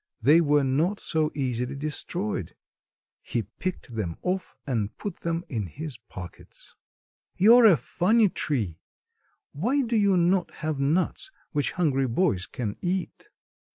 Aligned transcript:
They 0.19 0.41
were 0.41 0.63
not 0.63 0.99
so 0.99 1.29
easily 1.35 1.75
destroyed. 1.75 2.55
He 3.21 3.43
picked 3.59 3.93
them 3.93 4.17
off 4.23 4.55
and 4.65 4.97
put 4.97 5.17
them 5.17 5.45
in 5.47 5.67
his 5.67 5.99
pockets. 6.09 6.73
"You're 7.35 7.65
a 7.65 7.77
funny 7.77 8.27
tree! 8.29 8.79
Why 9.51 9.83
do 9.83 9.95
you 9.95 10.17
not 10.17 10.49
have 10.65 10.79
nuts 10.79 11.29
which 11.51 11.73
hungry 11.73 12.07
boys 12.07 12.47
can 12.47 12.77
eat?" 12.81 13.29